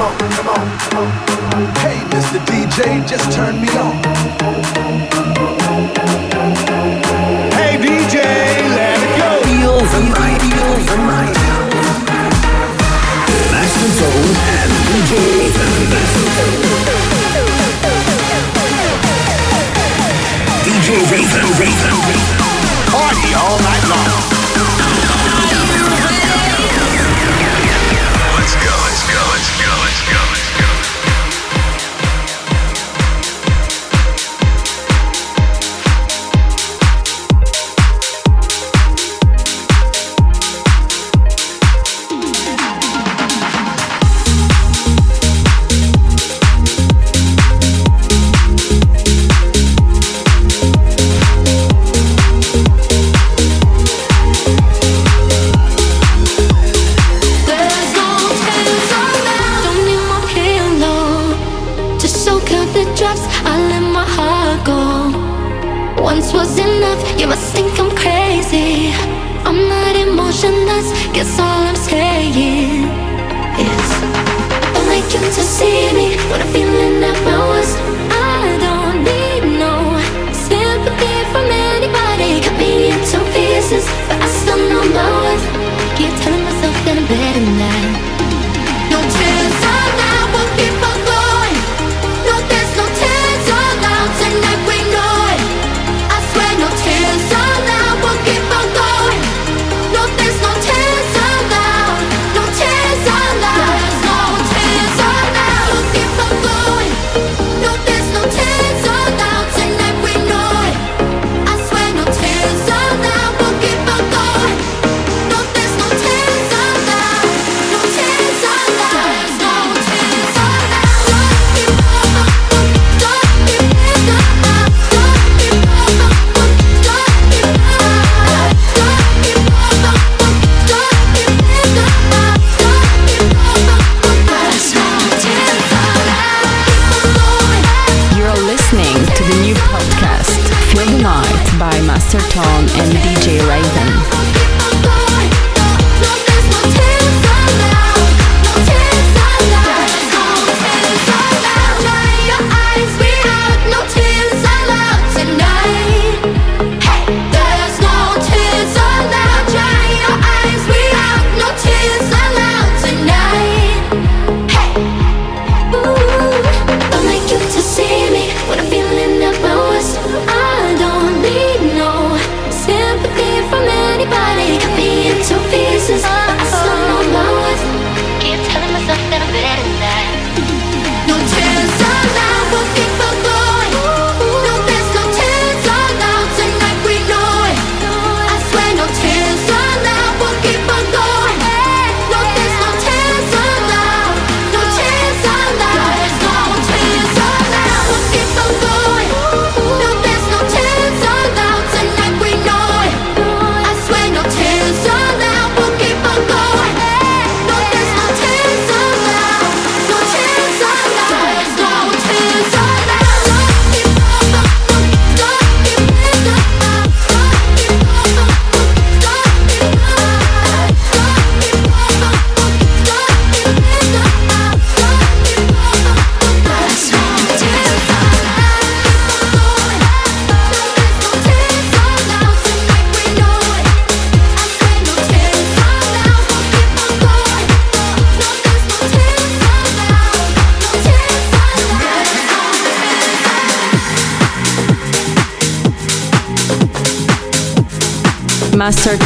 [0.00, 1.10] come on, come on, come on.
[1.84, 2.38] Hey, Mr.
[2.48, 3.94] DJ, just turn me on.
[7.52, 8.16] Hey, DJ,
[8.76, 9.30] let it go.
[9.44, 11.36] Feel the night, feel the night.
[13.52, 15.72] Master Tone and DJ Raven.
[20.64, 21.44] DJ Raven.
[22.90, 24.09] Party all night long.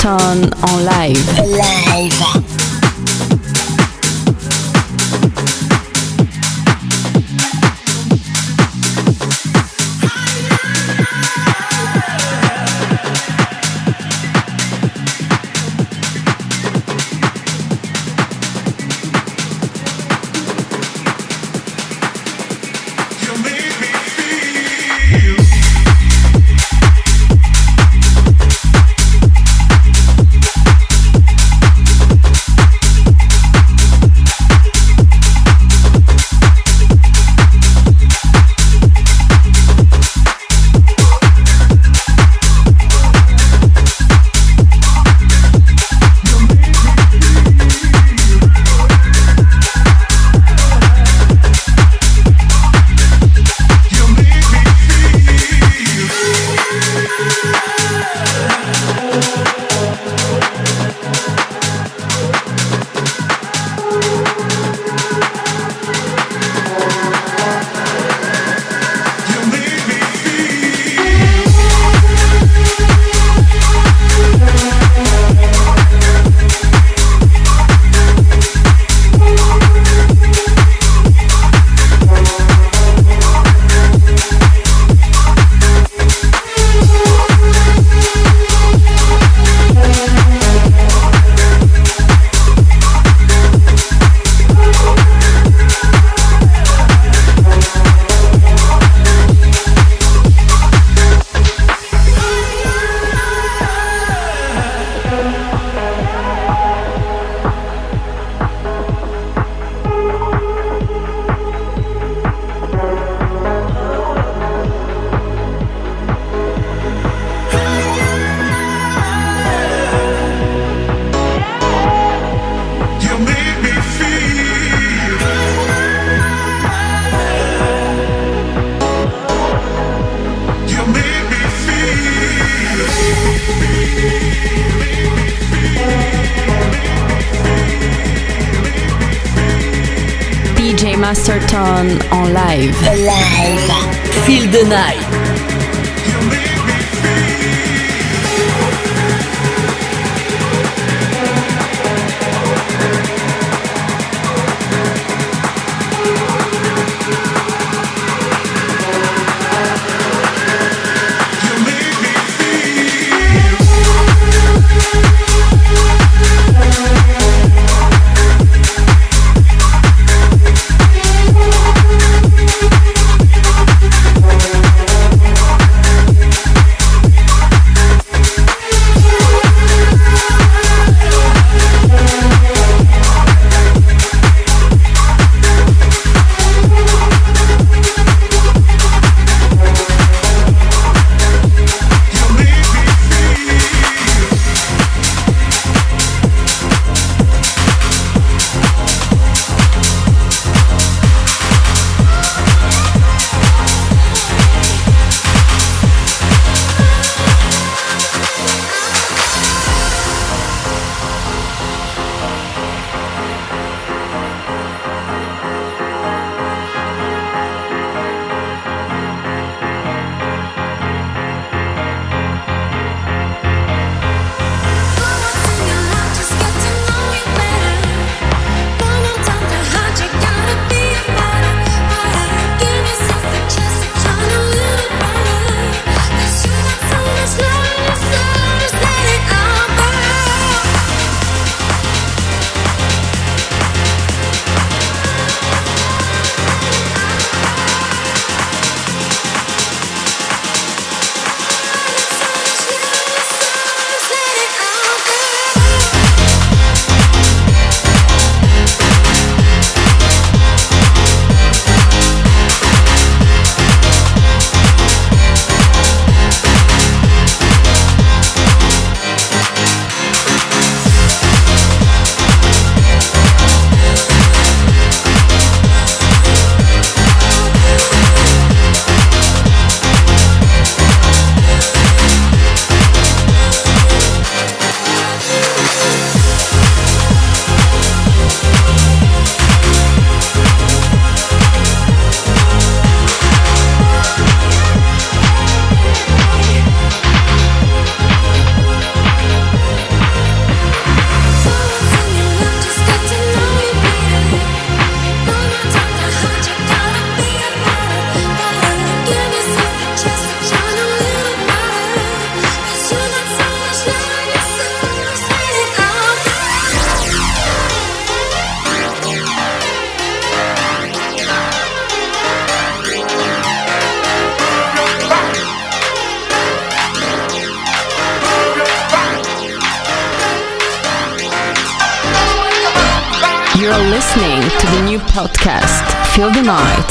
[0.05, 0.74] Master Tone en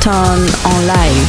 [0.06, 1.25] Master Tone en live.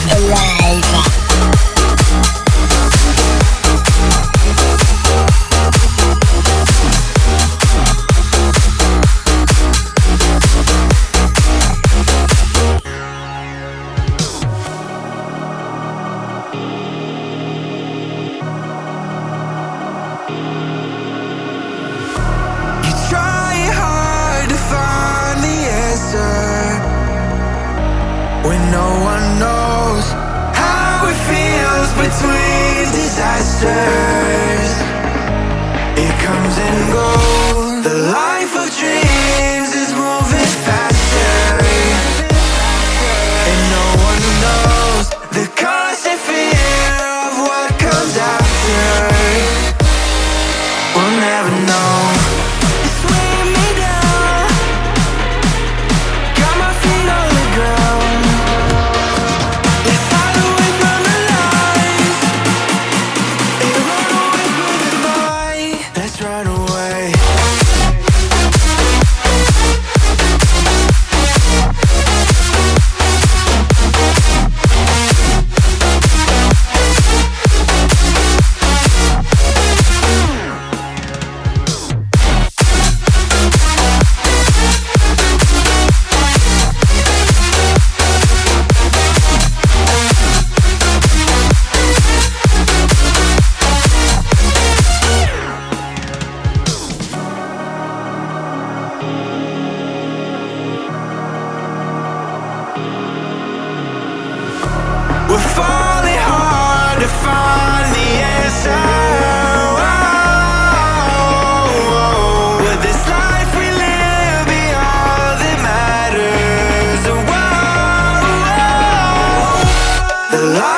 [120.46, 120.75] alive.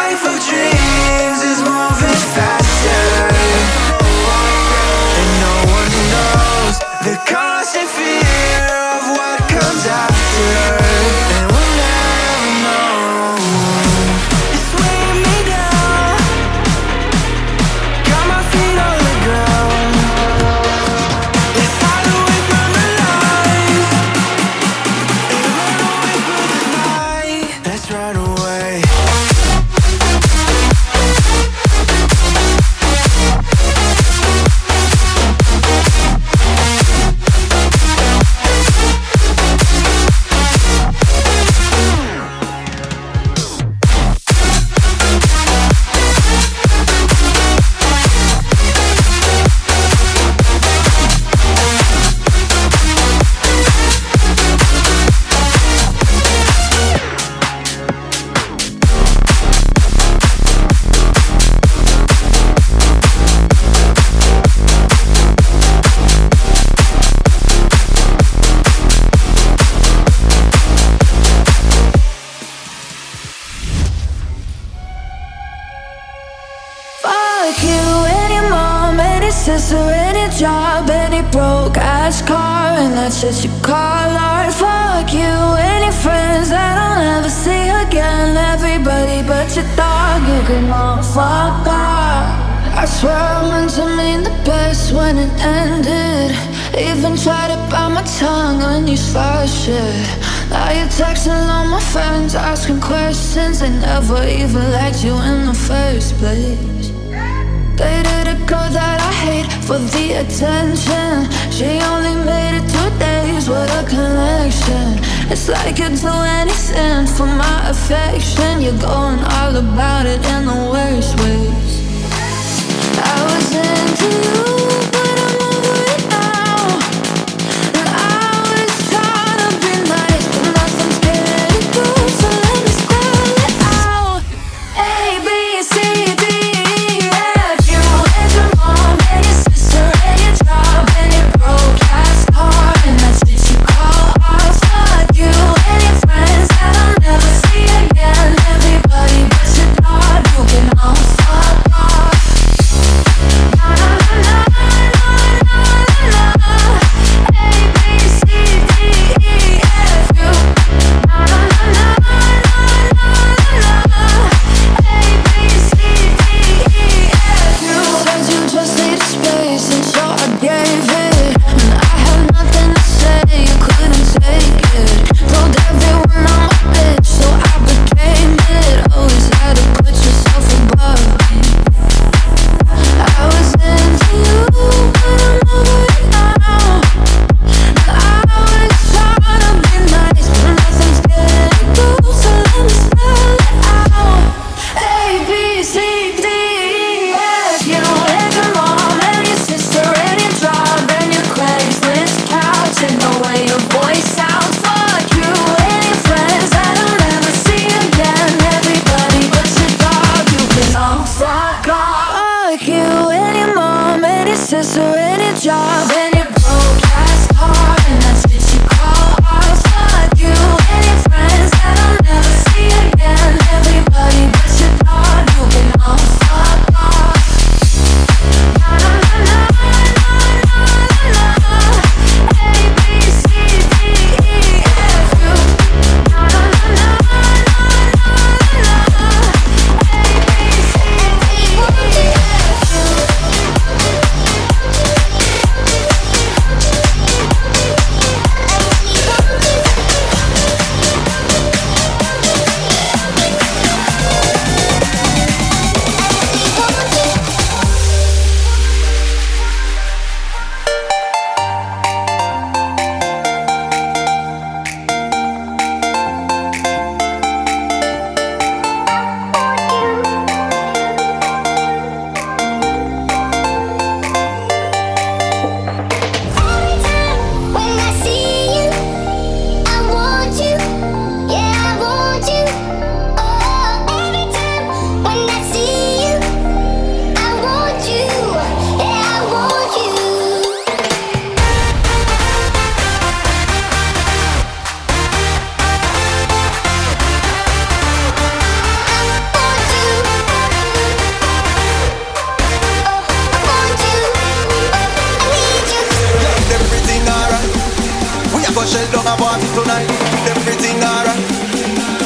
[308.58, 309.86] go shell down a party tonight.
[310.26, 311.22] Everything alright.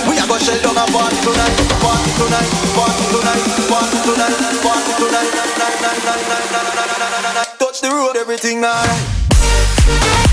[0.05, 1.57] We a go shell down a party tonight.
[1.81, 2.51] Party tonight.
[2.77, 3.41] Party tonight.
[3.73, 4.37] Party tonight.
[4.61, 5.29] Party tonight.
[7.59, 8.17] Touch the road.
[8.17, 10.32] Everything alright.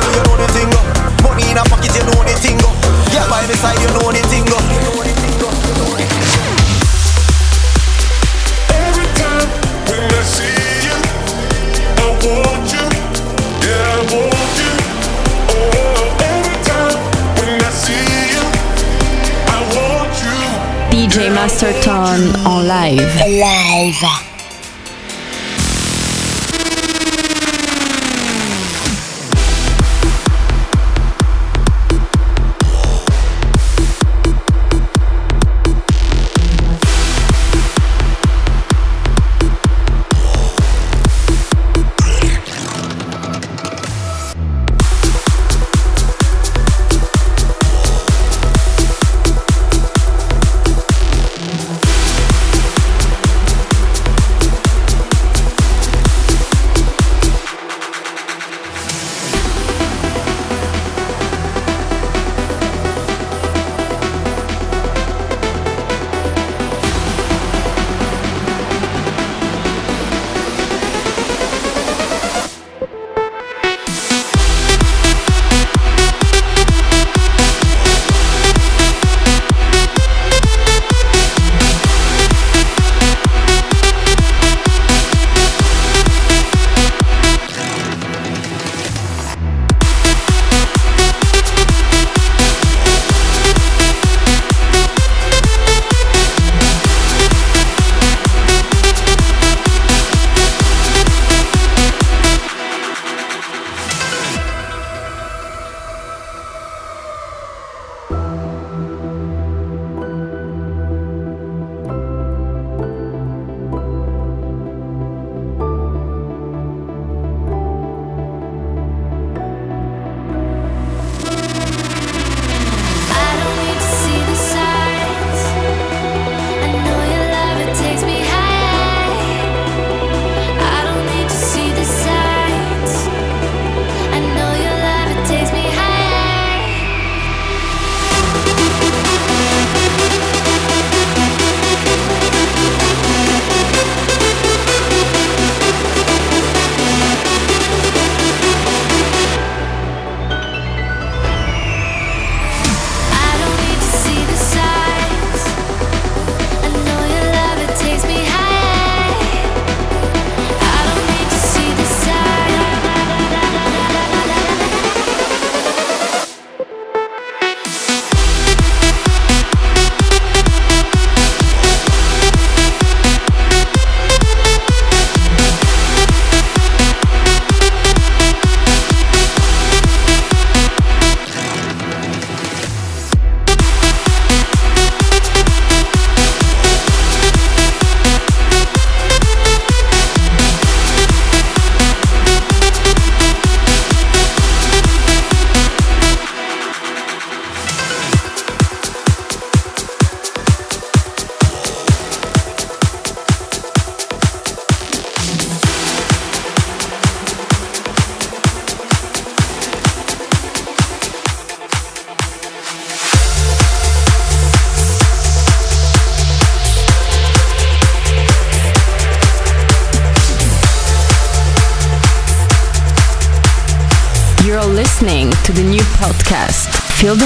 [0.00, 0.84] you know the thing up.
[1.22, 2.76] Money in a pocket, you know the thing up.
[3.12, 4.62] Yeah, by the side, you know the thing up.
[21.12, 23.14] DJ Master Tone en live.
[23.26, 24.31] Live.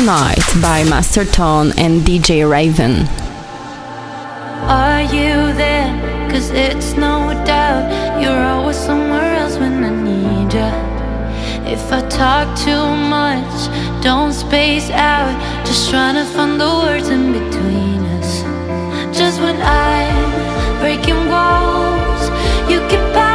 [0.07, 3.09] Night by Master Tone and DJ Raven.
[4.71, 5.91] Are you there?
[6.31, 10.71] Cause it's no doubt you're always somewhere else when I need you.
[11.69, 12.87] If I talk too
[13.17, 13.69] much,
[14.01, 15.35] don't space out.
[15.67, 18.43] Just trying to find the words in between us.
[19.19, 22.23] Just when I'm breaking walls,
[22.71, 23.26] you keep piling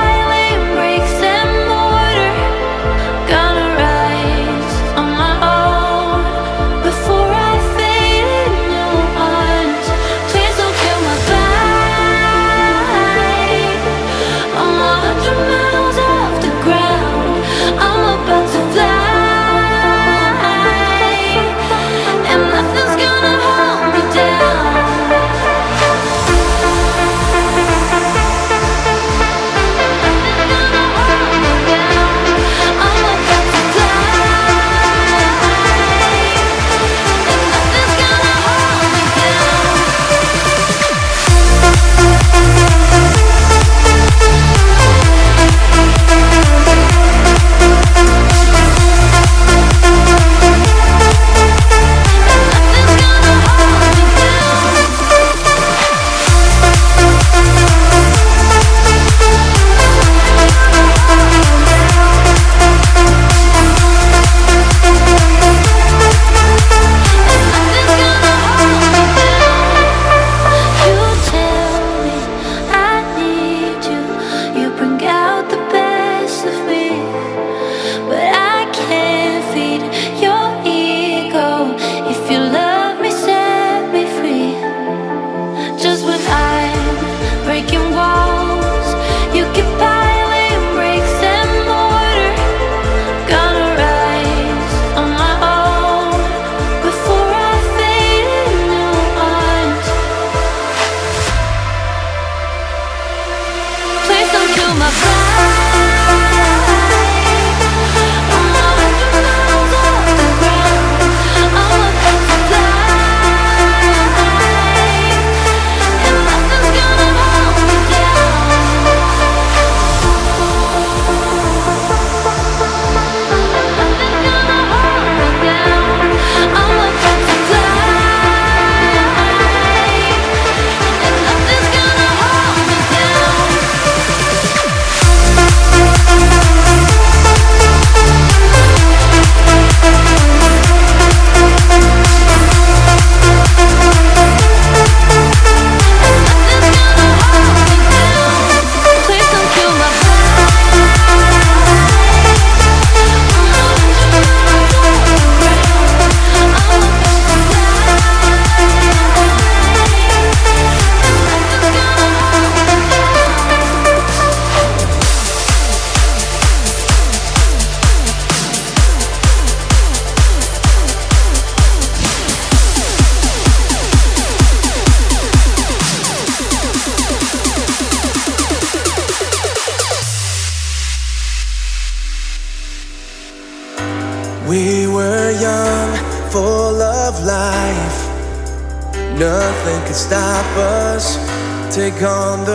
[192.03, 192.50] on the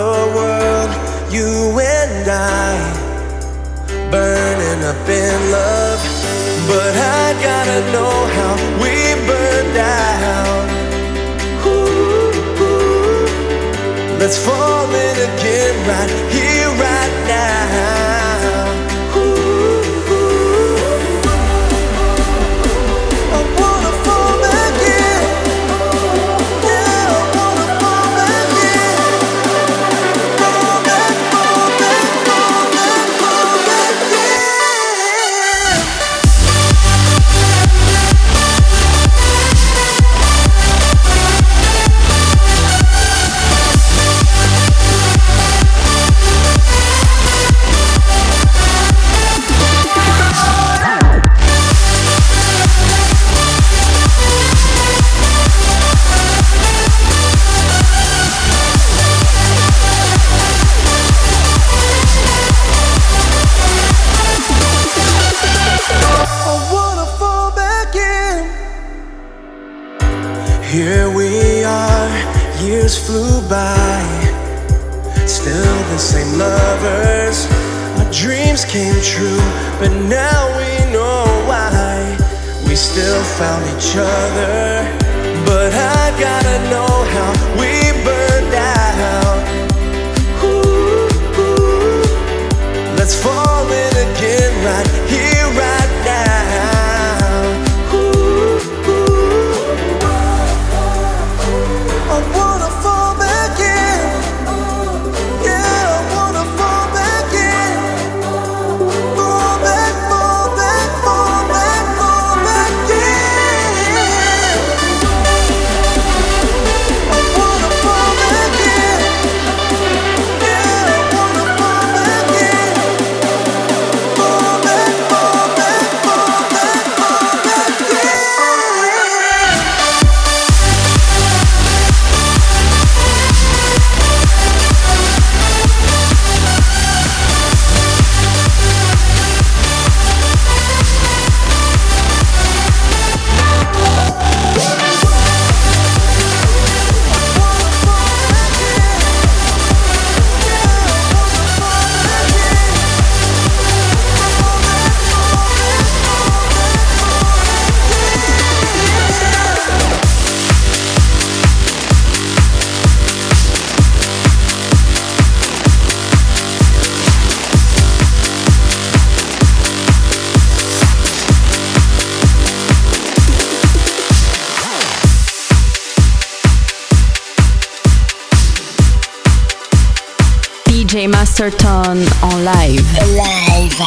[181.39, 182.82] Masterton en live.
[183.12, 183.84] Live.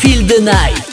[0.00, 0.89] Feel the night.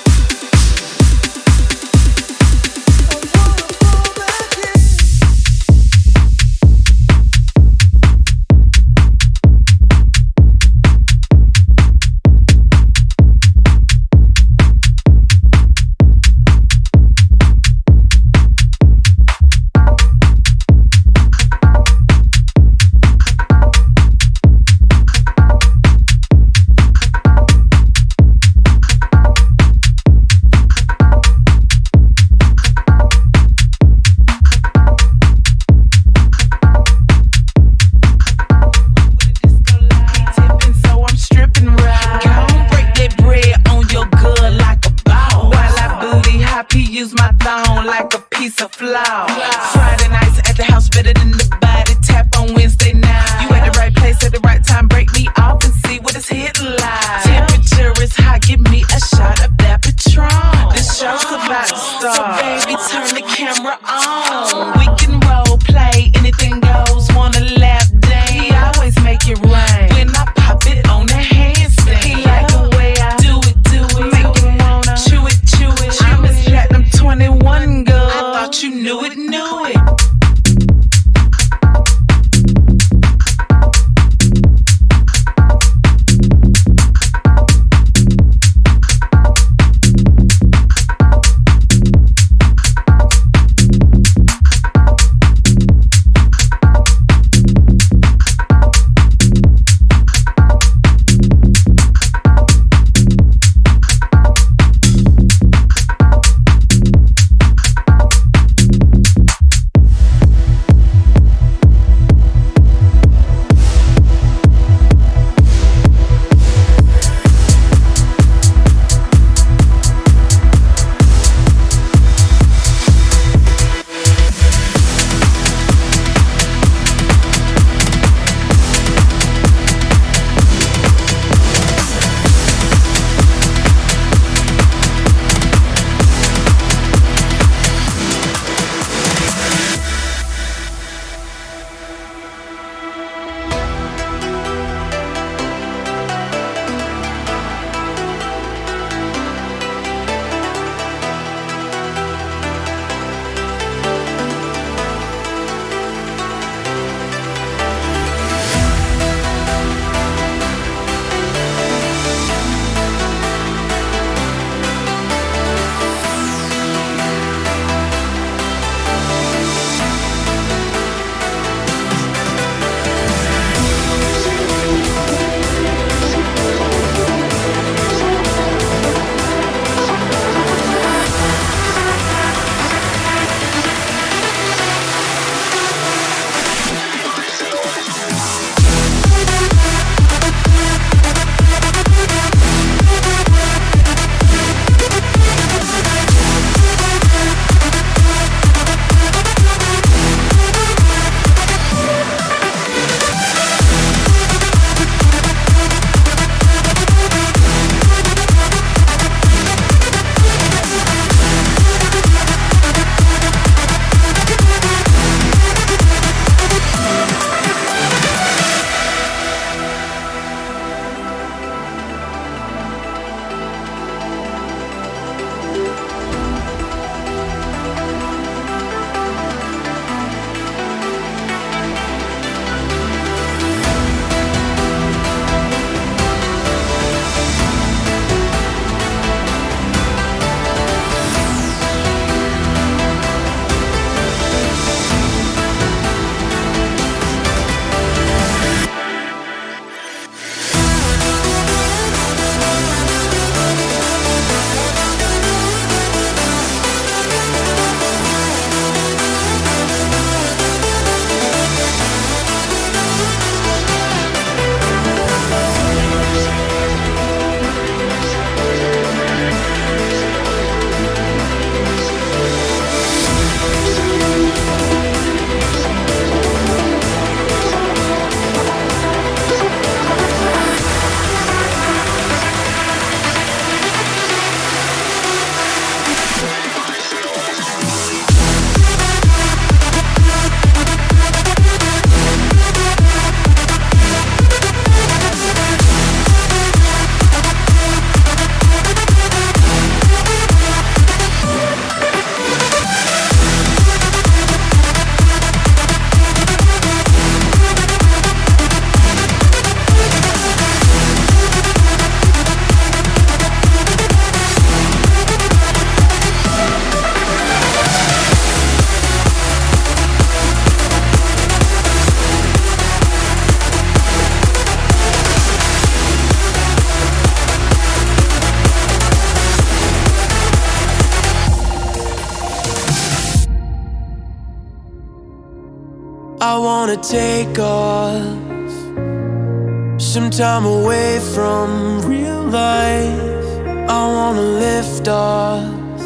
[340.18, 343.28] time away from real life.
[343.70, 345.80] I wanna lift off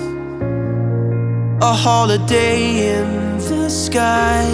[1.62, 4.46] a holiday in the sky.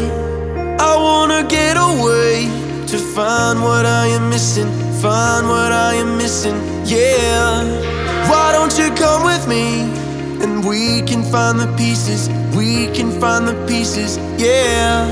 [0.79, 2.49] I wanna get away
[2.87, 7.61] to find what I am missing, find what I am missing, yeah.
[8.31, 9.81] Why don't you come with me
[10.41, 15.05] and we can find the pieces, we can find the pieces, yeah.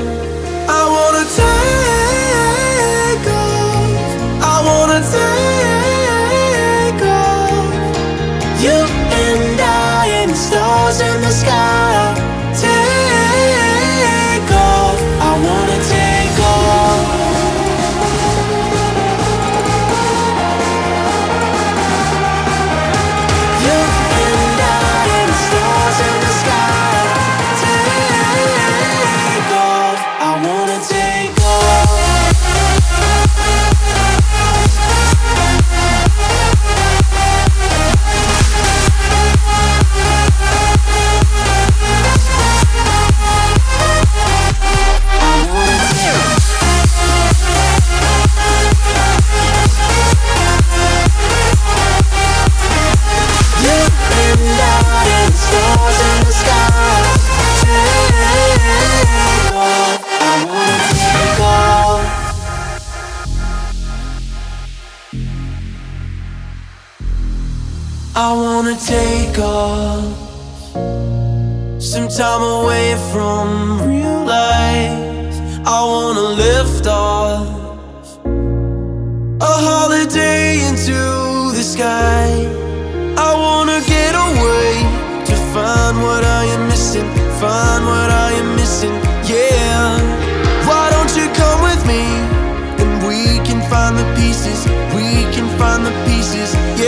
[0.67, 2.04] I wanna take
[4.95, 5.54] 我在。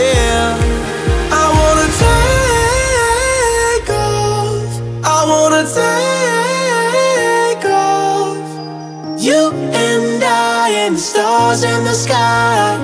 [0.00, 4.72] I wanna take off.
[5.04, 8.48] I wanna take off.
[9.20, 12.77] You and I in the stars in the sky.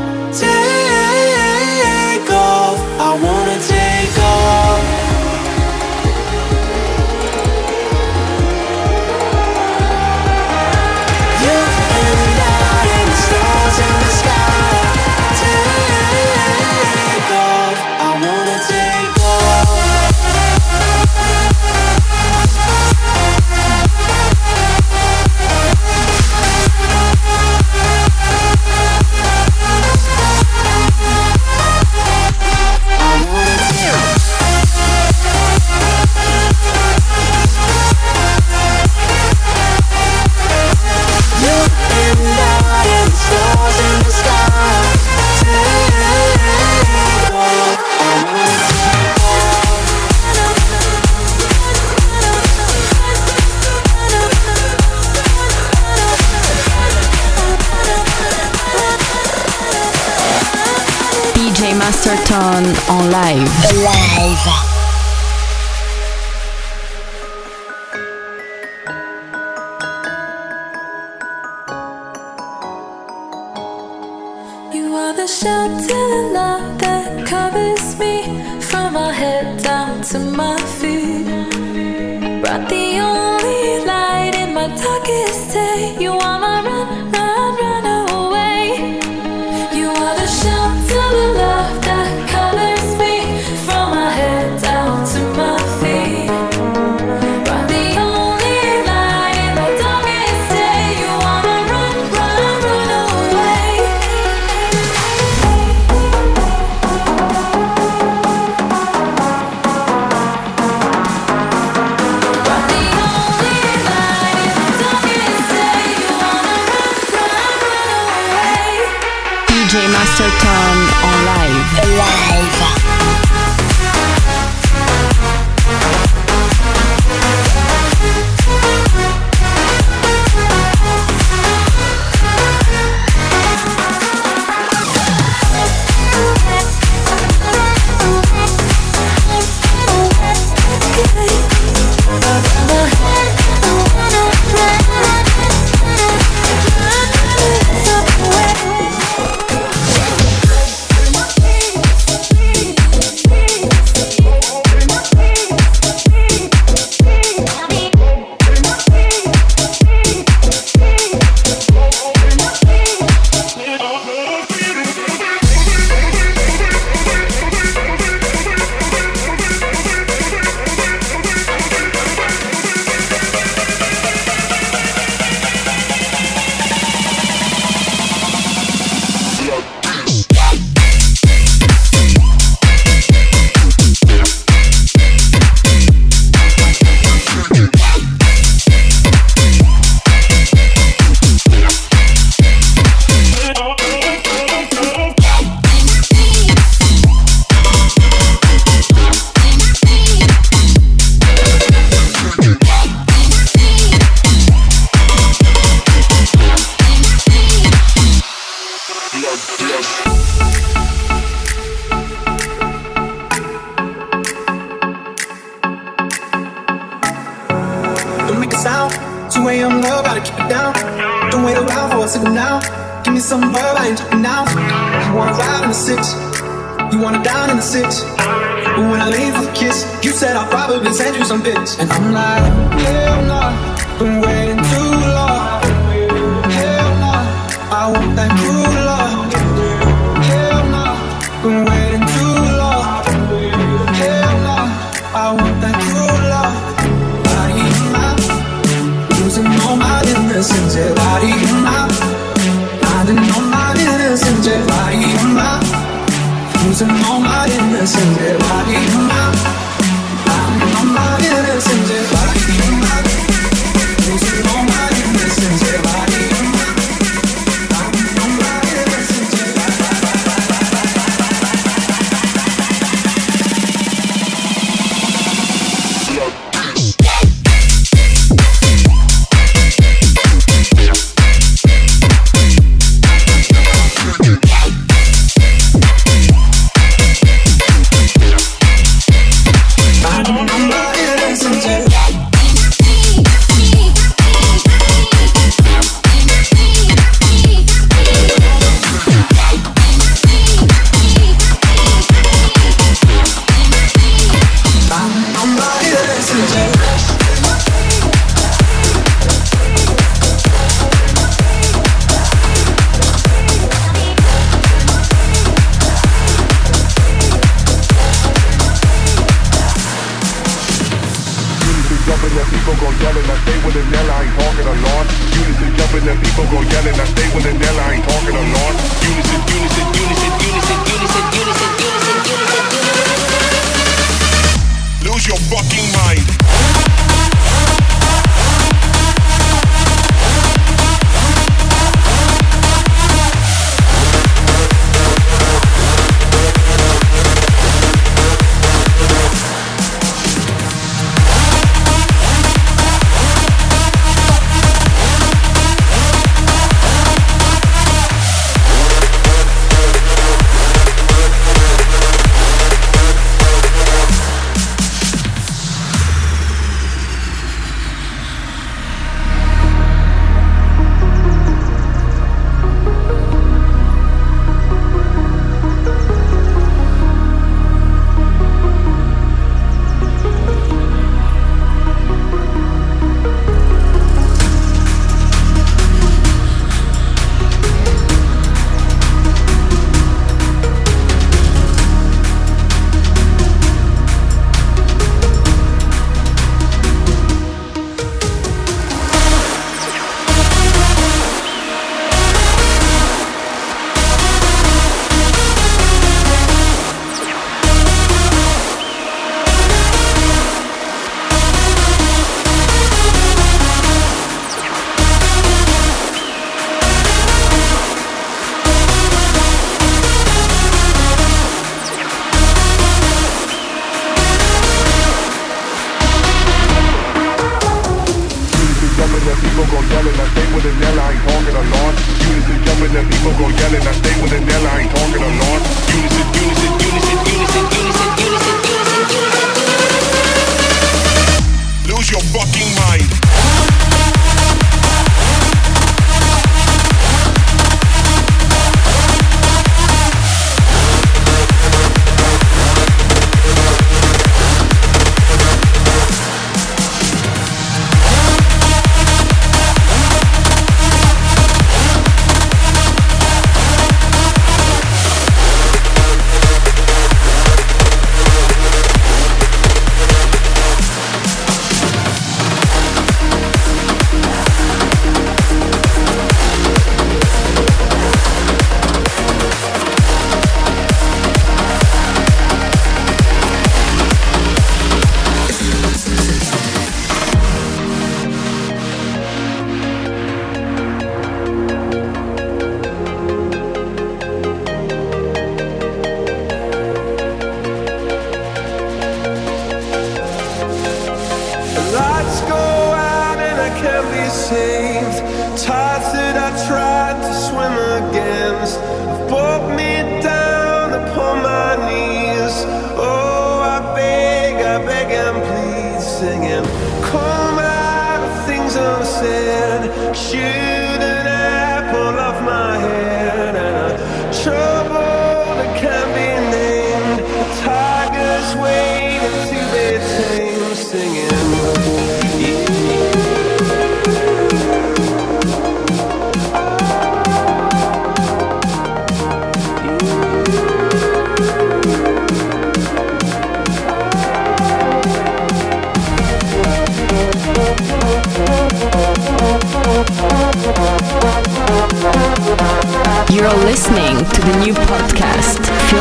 [62.44, 63.50] on en live.
[63.72, 64.73] Live.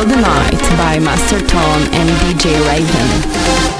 [0.08, 3.73] The Night by Master Tone and DJ Raven.